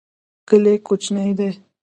کلی 0.47 0.75
کوچنی 0.85 1.31
دی. 1.37 1.49